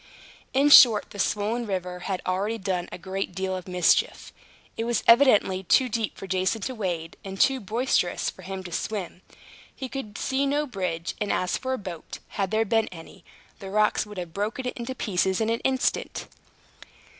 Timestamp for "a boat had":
11.73-12.49